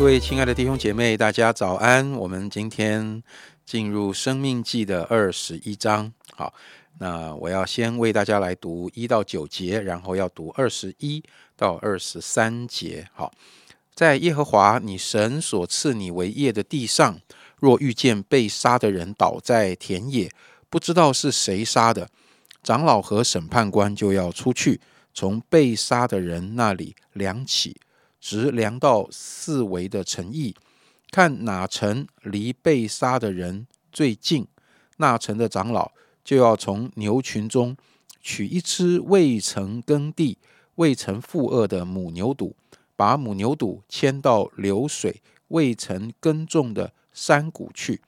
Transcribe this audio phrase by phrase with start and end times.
[0.00, 2.12] 各位亲爱的弟兄姐妹，大家早安！
[2.12, 3.22] 我们今天
[3.66, 6.10] 进入《生命记》的二十一章。
[6.34, 6.54] 好，
[6.98, 11.22] 那我要先为大家来读一到九节，然后要读二十一
[11.54, 13.06] 到二十三节。
[13.12, 13.30] 好，
[13.94, 17.20] 在耶和华你神所赐你为业的地上，
[17.58, 20.30] 若遇见被杀的人倒在田野，
[20.70, 22.08] 不知道是谁杀的，
[22.62, 24.80] 长老和审判官就要出去，
[25.12, 27.76] 从被杀的人那里量起。
[28.20, 30.54] 直量到四围的城邑，
[31.10, 34.46] 看哪城离被杀的人最近，
[34.98, 35.90] 那城的长老
[36.22, 37.76] 就要从牛群中
[38.20, 40.36] 取一只未曾耕地、
[40.74, 42.52] 未曾负恶的母牛犊，
[42.94, 48.02] 把母牛犊牵到流水未曾耕种的山谷去，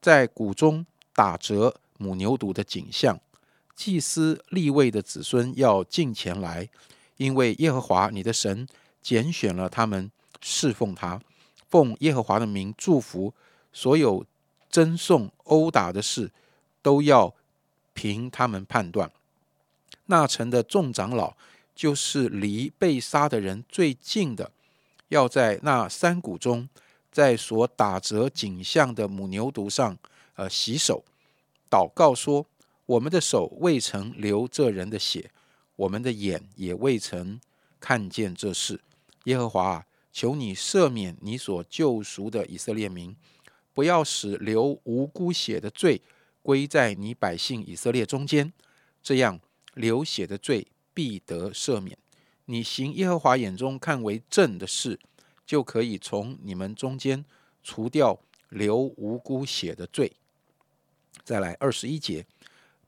[0.00, 3.20] 在谷中打折母牛犊的景象。
[3.76, 6.68] 祭司立位的子孙要进前来，
[7.18, 8.66] 因为耶和华你的神。
[9.02, 11.20] 拣选了他们侍奉他，
[11.68, 13.32] 奉耶和华的名祝福
[13.72, 14.24] 所有
[14.68, 16.30] 赠送殴打的事，
[16.82, 17.34] 都要
[17.92, 19.10] 凭他们判断。
[20.06, 21.36] 那城的众长老
[21.74, 24.50] 就是离被杀的人最近的，
[25.08, 26.68] 要在那山谷中，
[27.12, 29.96] 在所打折景象的母牛犊上，
[30.34, 31.04] 呃，洗手，
[31.70, 32.46] 祷告说：
[32.86, 35.30] 我们的手未曾流这人的血，
[35.76, 37.40] 我们的眼也未曾
[37.78, 38.80] 看见这事。
[39.24, 43.14] 耶和华啊，求你赦免你所救赎的以色列民，
[43.74, 46.00] 不要使流无辜血的罪
[46.42, 48.52] 归在你百姓以色列中间，
[49.02, 49.38] 这样
[49.74, 51.96] 流血的罪必得赦免。
[52.46, 54.98] 你行耶和华眼中看为正的事，
[55.46, 57.24] 就可以从你们中间
[57.62, 60.12] 除掉流无辜血的罪。
[61.22, 62.26] 再来二十一节，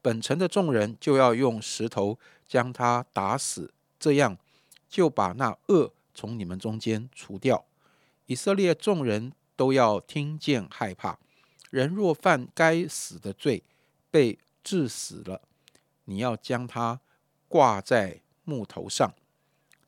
[0.00, 2.18] 本城的众人就要用石头
[2.48, 4.36] 将他打死，这样
[4.88, 5.92] 就把那恶。
[6.14, 7.64] 从你们中间除掉，
[8.26, 11.18] 以色列众人都要听见害怕。
[11.70, 13.62] 人若犯该死的罪，
[14.10, 15.42] 被致死了，
[16.04, 17.00] 你要将他
[17.48, 19.14] 挂在木头上，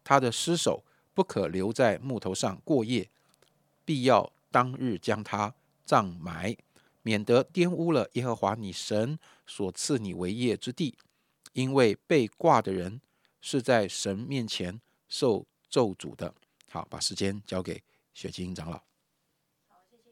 [0.03, 3.11] 他的尸首不可留在木头上过夜，
[3.85, 5.55] 必要当日将他
[5.85, 6.56] 葬埋，
[7.03, 10.97] 免得玷污了耶和华你神所赐你为业之地。
[11.53, 13.01] 因为被挂的人
[13.41, 15.47] 是在神面前受。
[15.75, 16.33] 咒诅的，
[16.71, 17.83] 好，把时间交给
[18.15, 18.81] 雪晶长老。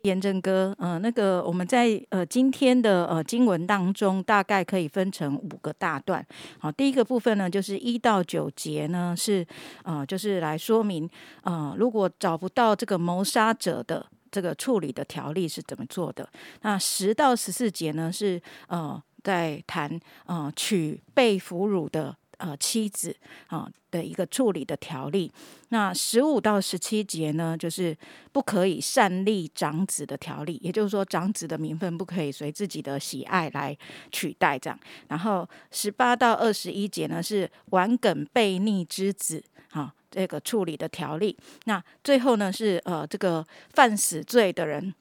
[0.03, 6.27] 严正哥，呃，那个我们在呃今天的呃经文当中，大概可以分成五个大段。
[6.59, 9.47] 好，第一个部分呢，就是一到九节呢，是
[9.85, 11.09] 呃，就是来说明
[11.43, 16.29] 呃，如果找不到这个谋杀者的这个处理的条例是怎么做的。
[16.63, 22.17] 那十到十四节呢，是呃在谈呃取被俘虏的。
[22.43, 23.17] 呃，妻子
[23.47, 25.31] 啊的一个处理的条例。
[25.69, 27.97] 那十五到十七节呢，就是
[28.33, 33.79] 不可以擅立长子的条例，也就是说，长子的名分不可以随自己的喜爱来
[34.11, 34.77] 取代这样。
[35.07, 41.39] 然后十八到二十一节呢，是顽梗悖逆之子啊这个处理的条例。
[41.67, 44.93] 那最后呢，是呃这个犯死罪的人，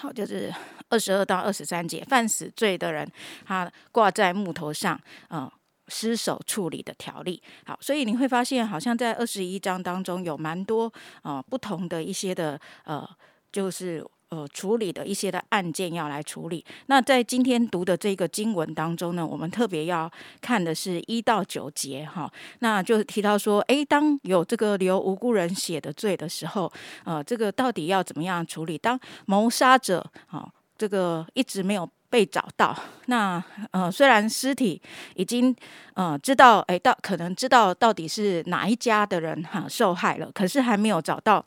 [0.00, 0.50] 好，就是
[0.88, 3.06] 二十二到二十三节，犯死罪的人，
[3.44, 4.98] 他挂在木头上
[5.28, 5.52] 啊。
[5.88, 13.06] 失手处理的条例，好，所以你会发现，好像在二十一章当中有蛮多呃不同的一些的呃，
[13.52, 16.64] 就是呃处理的一些的案件要来处理。
[16.86, 26.72] 那在今天读的这个经文当中呢，我们特别要看的是一到九节哈，那就是提到说，诶，当有这个流无辜人血的罪的时候，
[27.04, 28.78] 呃，这个到底要怎么样处理？
[28.78, 31.88] 当谋杀者啊，这个一直没有。
[32.14, 33.42] 被找到，那
[33.72, 34.80] 呃，虽然尸体
[35.16, 35.52] 已经
[35.94, 41.44] 呃知道，哎，到可能知道到底是哪一家的人哈受害了，可是还没有找到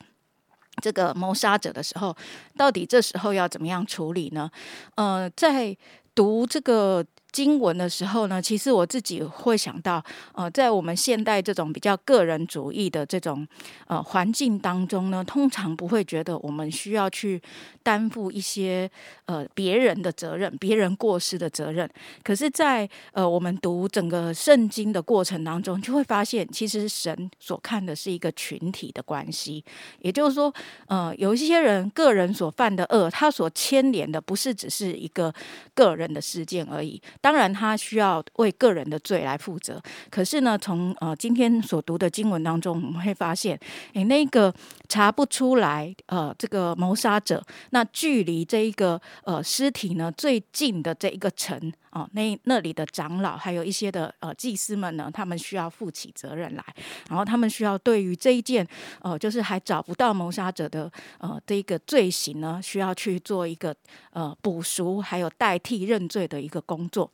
[0.82, 2.14] 这个谋杀者的时候，
[2.54, 4.50] 到底这时候要怎么样处理呢？
[4.96, 5.74] 呃，在
[6.14, 7.02] 读这个。
[7.30, 10.02] 经文的时候呢，其实我自己会想到，
[10.32, 13.46] 呃，在我们现代这种比较个人主义的这种
[13.86, 17.40] 呃环境当中呢，通常不会觉得我们需要去
[17.82, 18.90] 担负一些
[19.26, 21.88] 呃别人的责任、别人过失的责任。
[22.22, 29.62] 可是，在呃我们读整个圣经的过程当中，就会发现，其实神所看的是一个群体的关系。
[30.00, 30.52] 也就是说，
[30.86, 35.32] 呃，有一些人个人所犯的恶，他所牵连的不是只是一个
[35.74, 37.00] 个人的事件而已。
[37.20, 39.80] 当然他需要为个人的罪来负责。
[40.10, 43.58] 可是呢，从呃今天所读的经文当中，我们会发现，
[43.94, 44.52] 诶，那个
[44.88, 56.64] 查不出来呃这个谋杀者，那距离这一个呃尸体呢最近的这一个城哦，那那里的长老还有一些的呃祭司们呢，他们需要负起责任来，
[57.08, 58.64] 然后他们需要对于这一件
[59.00, 63.74] 呃就是还找不到谋杀者的呃这一个罪行呢，需要去做一个
[64.12, 67.10] 呃补赎，还有代替认罪的一个工作。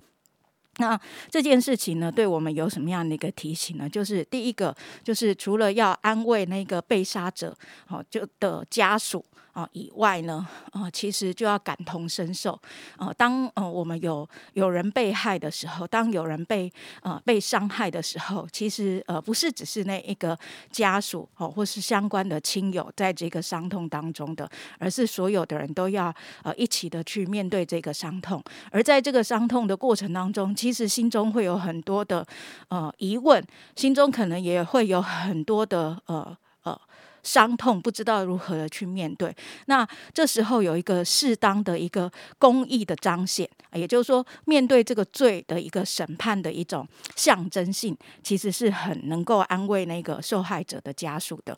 [0.78, 0.98] 那
[1.30, 3.88] 这件事情呢，对我们有什么样的一个提醒呢？
[3.88, 7.56] 就是第一个，就是除了要安慰那个被杀者，
[7.88, 9.24] 哦，就的家属。
[9.54, 12.60] 啊，以外呢，啊，其实就要感同身受。
[12.96, 16.68] 啊，当呃我们有有人被害的时候，当有人被
[17.02, 20.36] 呃被伤害的时候，其实呃不是只是那一个
[20.72, 24.50] 家属哦，或是相关的亲友在这个伤痛当中的，
[24.80, 26.12] 而是所有的人都要
[26.42, 28.42] 呃一起的去面对这个伤痛。
[28.72, 32.26] 而在这个伤痛的过程当中，其实心中会有很多的
[32.68, 33.44] 呃疑问，
[33.76, 36.80] 心中可能也会有很多的呃呃。
[37.22, 39.34] 伤痛不知道如何的去面对，
[39.64, 46.86] 那这时候有一个适当的一个公益的彰显，也就是说，面对这个罪的一个审判的一种
[47.16, 51.56] 象征性，其实是很能够安慰那个受害者的家属的。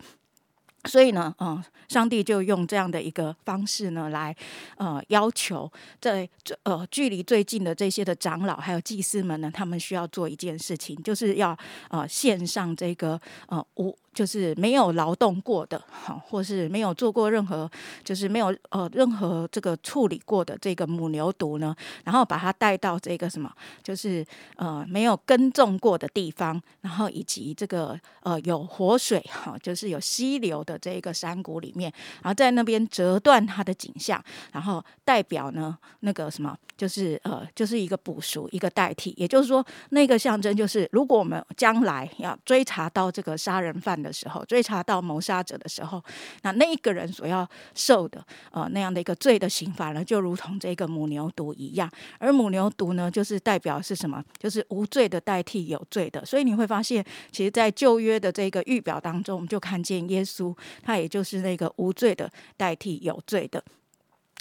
[0.86, 4.34] 所以呢，嗯，上帝就用这样的一个方式呢，来
[4.76, 6.28] 呃要求在
[6.62, 11.56] 呃距离最近的这些的长老还有祭司们呢，他们需要做一件事情，就是要
[11.90, 13.96] 呃献上这个呃无。
[14.16, 17.70] 就是没有劳动过的，哈，或是没有做过任何，
[18.02, 23.52] 就是没有呃任何这个处理过的这个母牛犊呢，然后把它带到这个什么，
[23.82, 24.24] 就是
[24.56, 31.92] 呃没有耕种过的地方，然后以及这个呃有活水哈，就是有溪流的这个山谷里面，
[32.22, 34.18] 然后在那边折断它的景象，
[34.52, 44.05] 然后代表呢那个什么，就是呃就是一个补赎一个代替，也就是说那个象征就是如果我们将来要追查到这个杀人犯。
[44.06, 46.02] 的时候，追查到谋杀者的时候，
[46.42, 51.90] 那那一个人所要受的呃那样的一个罪的刑罚呢，就如同这个母牛犊一样。
[52.18, 54.22] 而母牛犊呢，就是代表是什么？
[54.38, 56.24] 就是无罪的代替有罪的。
[56.24, 63.62] 所以你会发现，其实，在旧约的这个预表当中，我们就看见耶稣，他也就是那个无罪的代替有罪的。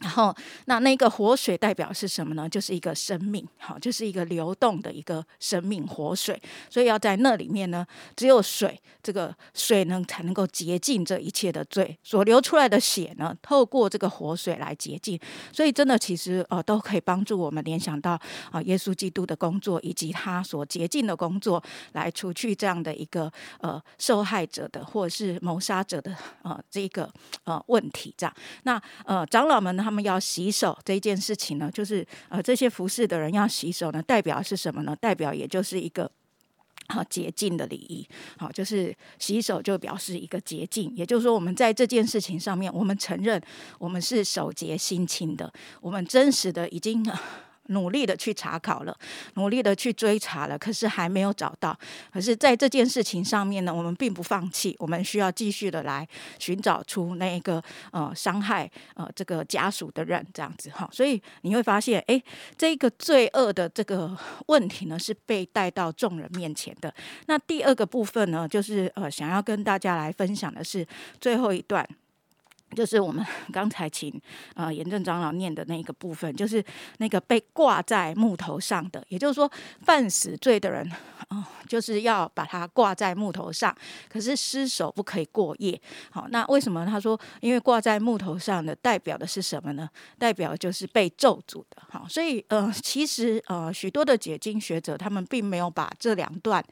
[0.01, 2.49] 然后，那那个活水代表是什么呢？
[2.49, 6.39] 就是一个生命，好，就是一个流动的一个生命活水。
[6.69, 11.97] 所以要在那里面呢，只有水，这个水呢才能够洁净这一切的罪。
[12.03, 15.17] 所流出来的血呢，透过这个活水来洁净。
[15.53, 18.19] 所以真的，其实呃，都可以帮助我们联想到
[18.51, 21.63] 啊，耶稣基督的工作以及他所洁净的工作，
[21.93, 23.31] 来除去这样的一个
[23.61, 26.13] 呃受害者的或者是谋杀者的
[26.43, 27.09] 呃这个
[27.45, 28.13] 呃问题。
[28.17, 29.84] 这样，那呃长老们呢？
[29.85, 34.95] 他们要洗手这件事情呢，就是呃，这些服侍的人要洗手呢，代表是什么呢？
[34.99, 36.09] 代表也就是一个
[36.87, 43.39] 好洁净的礼仪，好，就是洗手就表示一个洁净，也就是说，我们在这件事情上面，我们承认
[43.77, 47.05] 我们是守洁心清的，我们真实的已经。
[47.67, 48.95] 努力的去查考了，
[49.35, 51.77] 努力的去追查了，可是还没有找到。
[52.11, 56.07] 可是，在这件事情上面呢，我们并不放弃，我们需要继续的来
[56.39, 60.87] 寻找出那一个呃伤害呃这个家属的人，这样子哈。
[60.91, 62.21] 所以你会发现，哎，
[62.57, 64.15] 这个罪恶的这个
[64.47, 66.93] 问题呢，是被带到众人面前的。
[67.25, 70.85] 那第二个部分呢，就是呃想要跟大家来分享的是
[71.19, 71.87] 最后一段。
[72.75, 74.21] 就是我们 刚才请
[74.53, 76.63] 呃严正长老念的那个部分，就是
[76.97, 79.49] 那个被挂在木头上的，也就是说
[79.81, 80.91] 犯死罪的人，
[81.29, 83.75] 哦，就是要把它挂在木头上，
[84.09, 85.79] 可是尸首不可以过夜。
[86.11, 89.89] 好，那为什么他说，因为挂在木头上的代表的是什么呢？
[90.19, 91.81] 代表就是被咒诅的。
[91.89, 96.63] 好，所以呃，其实呃，许多的解经学者他们并没有把这两段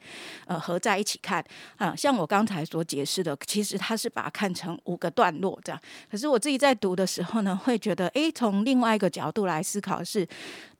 [0.46, 1.44] 呃合在一起看
[1.76, 5.80] 啊，像我刚才所解释的，其实他是把它看成五个段落这样。
[6.10, 10.26] 可是我自己在读的时候呢，会觉得，诶，从另外一个角度来思考，是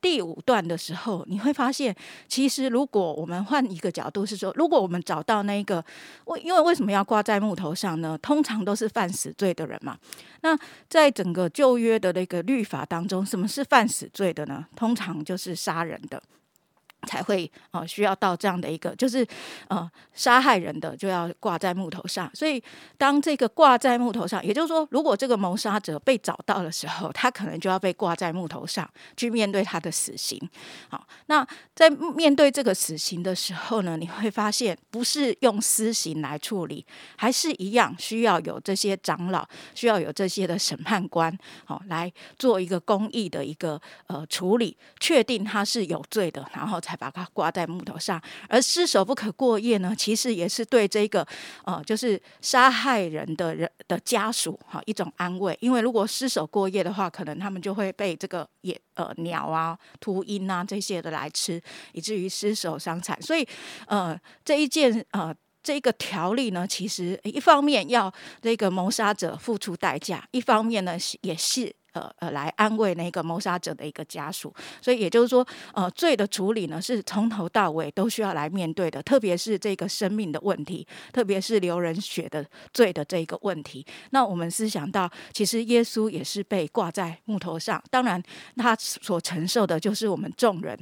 [0.01, 1.95] 第五段的时候，你会发现，
[2.27, 5.83] 其实如果我们换一个角度，是说，如果我们找到那一个，
[6.25, 8.17] 为因为为什么要挂在木头上呢？
[8.21, 9.97] 通常都是犯死罪的人嘛。
[10.41, 10.57] 那
[10.89, 14.65] 在整个旧约的那个律法当中，什么是犯死罪的呢？
[14.75, 16.21] 通常就是杀人的。
[17.05, 19.25] 才会呃需要到这样的一个，就是
[19.67, 22.29] 呃杀害人的就要挂在木头上。
[22.33, 22.61] 所以
[22.97, 30.41] 当这个挂在木头上，也就是说，如果这个谋杀者被找到的时候，他可能就要被挂在木头上去面对他的死刑。
[30.89, 36.83] 好，那在面对这个死刑的时候呢，你会发现不是用私刑来处理，
[37.15, 41.31] 还是一样需要有这些长老，需要有这些的审判官，
[41.65, 46.94] 好来做一个公益的一个呃处理，确定他是有罪的，然后才。
[46.95, 49.93] 把它挂在木头上，而尸首不可过夜呢？
[49.97, 51.25] 其实也是对这个
[51.63, 55.57] 呃，就是杀害人的人的家属哈一种安慰。
[55.61, 61.61] 因为如果尸首过夜的话，可能他们就会被这个野呃鸟啊、秃鹰啊这些的来吃，
[61.93, 63.19] 以至于尸首伤残。
[63.21, 63.47] 所以
[63.87, 65.33] 呃，这一件呃
[65.63, 71.75] 这个条例呢，其实一方面要这个谋杀者付出代价，一方面呢也是。
[71.95, 83.85] 呃呃，来安慰那个谋杀者的一个家属，所以也就是说，呃，罪的处理呢，是从头到尾都需要来面对的，特别是这个生命的问题，特别是流人血的罪的这个问题。
[84.11, 88.21] 那我们思想到，其实耶稣也是被挂在木头上，当然
[88.57, 90.77] 他所承受的就是我们众人。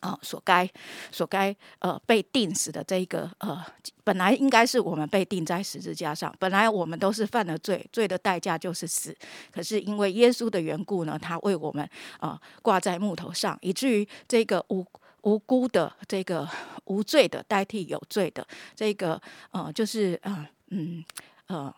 [0.00, 0.68] 啊，所该
[1.10, 3.64] 所该呃被定死的这一个呃，
[4.04, 9.16] 本来应该是我们被定在十字架上，本来我们都是犯了罪，罪的代价就是死。
[9.50, 14.86] 可是因为耶稣的缘故呢，他为我们啊挂在木头上，以至于这个无
[15.22, 16.48] 无辜的这个
[16.84, 21.04] 无罪的代替有罪的这个呃，就是呃嗯
[21.48, 21.74] 呃。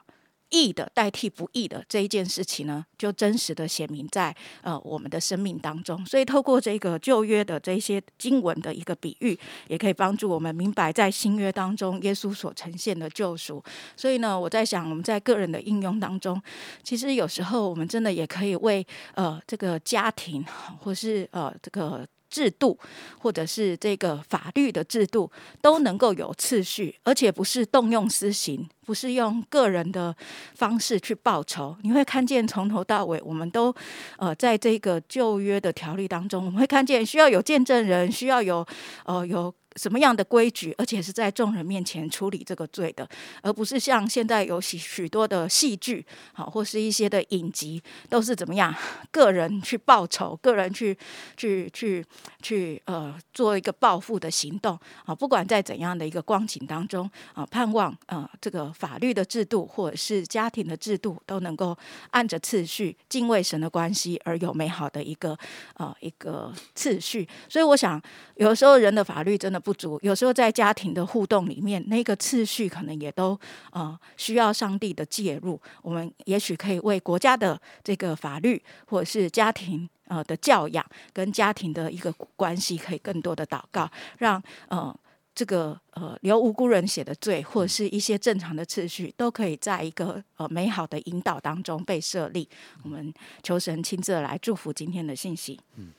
[0.51, 6.05] 义的代替不义的这一件事情呢，就真实的显明在呃我们的生命当中。
[6.07, 9.39] 所以透过这个旧约的这些经文的一个比喻，
[9.69, 13.63] 也可以帮助我们明白在新约当中耶稣所呈现的救赎。
[13.97, 16.41] 所以呢，我在想我们在个人的应用当中，
[16.83, 20.45] 其实有时候我们真的也可以为呃这个家庭
[20.81, 22.07] 或是呃这个。
[22.31, 22.79] 制度，
[23.19, 30.15] 或者是这个法律的制度，都能够有次序，而且不是动用私刑，不是用个人的
[30.55, 31.77] 方式去报仇。
[31.83, 33.75] 你会看见从头到尾，我们都
[34.17, 38.67] 呃，在这个旧约的条例当中，我们会看见需要有见证人，需要有
[39.05, 39.53] 呃有。
[39.81, 43.09] 什么样的规矩，而且是在众人面前处理这个罪的，
[43.41, 48.75] 而不是像现在有许许多的戏剧，好或是一些的影集，都是怎么样
[49.11, 50.95] 个人去报仇，个人去
[51.35, 52.05] 去去
[52.43, 55.15] 去呃做一个报复的行动啊。
[55.15, 61.75] 不管在怎样的一个光景当中啊，盼望呃这个法律的制度或者是家庭的制度都能够
[62.11, 65.35] 按着次序敬畏神的关系而有美好的一个
[65.79, 67.27] 呃一个次序。
[67.49, 67.99] 所以我想，
[68.35, 69.59] 有时候人的法律真的。
[69.70, 73.39] 不不足，有时候在家庭的互动里面，那个次序可能也都
[73.71, 75.61] 呃需要上帝的介入。
[75.81, 84.93] 我们也许可以为国家的这个法律，或者是家庭呃的教养跟家庭的一个关系，可以更多的祷告，让呃
[85.33, 92.49] 这个呃留无辜人写的罪，或者是一些正常的次序，都可以在一个呃美好的引导当中被设立。
[92.83, 95.61] 我们求神亲自来祝福今天的信息。
[95.77, 95.93] 嗯，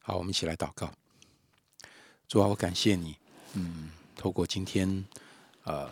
[0.00, 0.90] 好，我们一起来祷告。
[2.28, 3.16] 主啊，我感谢你，
[3.54, 5.02] 嗯，透过今天
[5.64, 5.90] 呃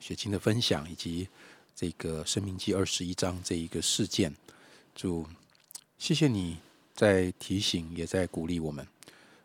[0.00, 1.28] 雪清的分享，以及
[1.76, 4.34] 这个《生命记》二十一章这一个事件，
[4.94, 5.26] 主，
[5.98, 6.56] 谢谢你
[6.94, 8.88] 在提醒，也在鼓励我们。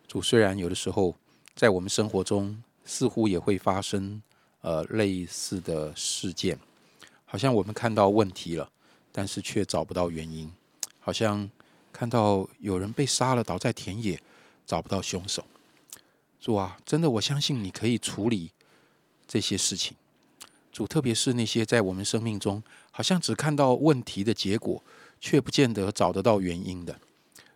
[0.07, 1.13] 主，虽然有的时候
[1.55, 4.21] 在我们生活中似乎也会发生
[4.61, 6.57] 呃类似的事件，
[7.25, 8.71] 好像我们看到问题了，
[9.11, 10.49] 但是却找不到原因，
[11.01, 11.49] 好像
[11.91, 14.17] 看到有人被杀了，倒在田野，
[14.65, 15.43] 找不到凶手。
[16.39, 18.51] 主啊，真的，我相信你可以处理
[19.27, 19.95] 这些事情。
[20.71, 24.81] 主，特别是那些在我们生命中好像只看到问题的结果，
[25.19, 26.97] 却不见得找得到原因的。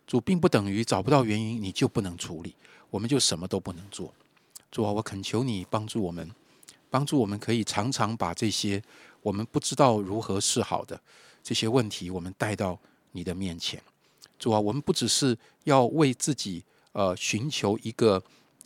[0.06, 2.54] 主，并不等于找不到原因你就不能处理，
[2.90, 4.12] 我们就什么都不能做。
[4.70, 6.30] 主啊，我恳求你帮助我们，
[6.90, 8.82] 帮助我们可以常常把这些
[9.22, 11.00] 我们不知道如何是好的
[11.42, 12.78] 这些问题，我们带到
[13.12, 13.82] 你的面前。
[14.38, 16.62] 主啊，我们不只是要为自己
[16.92, 18.22] 呃寻求一个。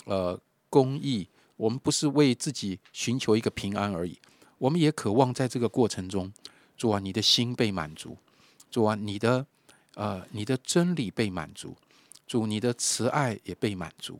[0.08, 4.18] 呃，公益，我们不是为自己寻求一个平安而已，
[4.56, 6.32] 我们也渴望在这个过程中，
[6.78, 8.16] 主啊，你的心被满足，
[8.70, 9.46] 主啊，你的
[9.94, 11.76] 呃，你的真理被满足，
[12.26, 14.18] 主你的慈爱也被满足，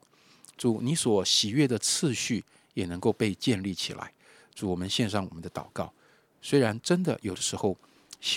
[0.59, 4.13] 主你所喜悦的次序也能够被建立起来。
[4.55, 5.91] 主，我们献上我们的祷告，
[6.43, 7.75] 虽然真的有的时候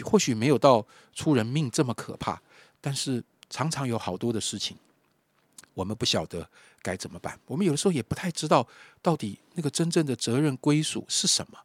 [0.05, 2.41] 或许没有到出人命这么可怕，
[2.79, 4.77] 但是常常有好多的事情。
[5.73, 6.47] 我们不晓得
[6.81, 8.67] 该怎么办，我们有的时候也不太知道
[9.01, 11.57] 到底那个真正的责任归属是什么。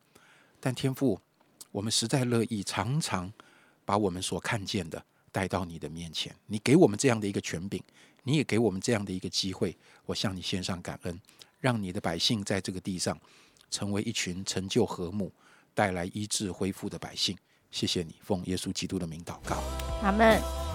[0.61, 1.21] 但天父，
[1.71, 3.33] 我们实在乐意常常
[3.85, 7.83] 把我们所看见的带到你的面前，你给我们这样的一个权柄，
[8.25, 11.21] 你也给我们这样的一个机会，我向你献上感恩，
[11.61, 13.19] 让你的百姓在这个地上
[13.71, 15.33] 成为一群成就和睦、
[15.75, 17.37] 带来医治恢复的百姓。
[17.71, 19.63] 谢谢你，奉耶稣基督的名祷告，
[20.03, 20.66] 阿门。